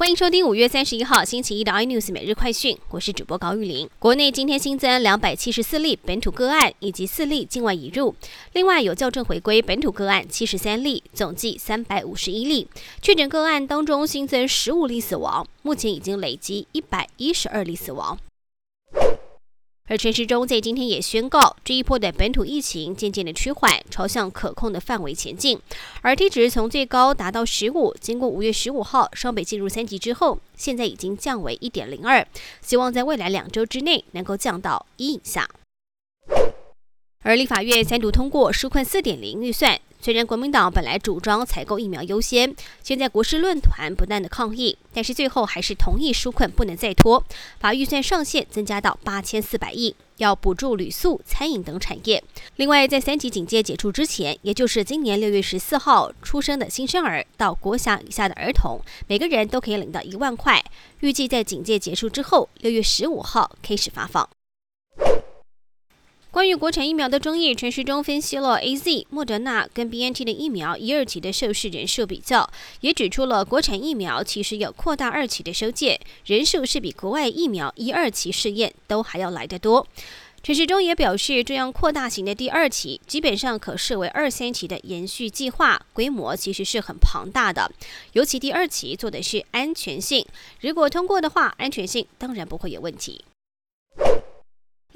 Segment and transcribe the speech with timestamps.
[0.00, 3.86] 欢迎收听五月三十一号星期一的 iNews 每日快讯，我是主播高玉玲。
[3.98, 8.14] 国内今天新增两百七十四例本土个案，以及四例境外移入，
[8.54, 12.66] 另外有校正回归本土个案七十三例，总计三百五十一例。
[13.02, 18.18] 确诊个案当中新增十五例死亡，目前已经累积一百一十二例死亡。
[19.90, 25.58] 而陈时中在今天也宣告，这一波的本土疫情渐渐的趋缓，朝向可控的范围前进。
[26.00, 32.24] 而 T 值从最高达到十五，经过五月十五号双北进入三级之后，现在已经降为一点零二，
[32.62, 35.50] 希望在未来两周之内能够降到一以下。
[37.24, 39.80] 而立法院三读通过纾困四点零预算。
[40.02, 47.22] 虽然国民党本来主张采购疫苗优先，现在国事论坛不断的抗议，但是最后还是同意纾困不能再拖，
[47.58, 52.24] 把预算上限增加到八千四百亿，要补助旅宿、餐饮等产业。
[52.56, 60.64] 另外，在三级警戒解除之前，也就是今年六月十四号出生的新生儿到国小以下的儿童，每个人都可以领到一万块。
[61.00, 64.26] 预计在警戒结束之后，六月十五号开始发放。
[66.40, 72.48] 关于国产疫苗的争议，陈时中分析了 A Z、莫德纳跟 B N T 的疫苗一二期的受试人数比较，
[72.80, 79.86] 也指出了国产疫苗其实有扩大二期的收件人数，是比国外疫苗一二期试验都还要来得多。
[80.42, 87.70] 陈时中也表示，这样扩大型的第二期，基本上可视为二三期的延续计划，规模其实是很庞大的。
[88.14, 90.24] 尤其第二期做的是安全性，
[90.62, 93.26] 如果通过的话，安全性当然不会有问题。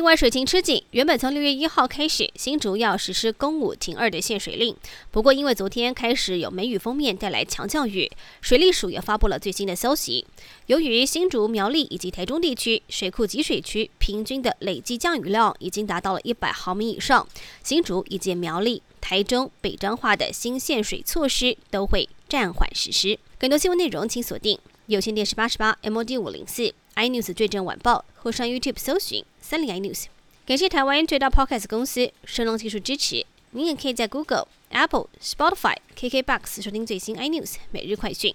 [0.00, 4.74] 另外，水情吃紧，原本从六月一号开始，新竹要实施公五停二的限水令。
[5.10, 10.24] 不过，因为昨天开始有梅雨封面带来强降雨，水利署也发布了最新的消息。
[10.68, 17.28] 由于新竹、苗栗以及台中地区水库集水区平均的累计降雨量已经达到了一百毫米以上，
[17.62, 23.18] 新竹以及苗栗、台中、北彰化的新限水措施都会暂缓实施。
[23.38, 24.58] 更多新闻内容，请锁定
[24.90, 29.24] 有线电视八十八 MOD 五零四 iNews 最正晚报，或上 YouTube 搜寻。
[29.40, 30.06] 三零 iNews，
[30.44, 33.24] 感谢台湾最大 Podcast 公司声浪技术支持。
[33.52, 38.34] 您也可以在 Google、Apple、Spotify、KKBox 收听最新 iNews 每日快讯。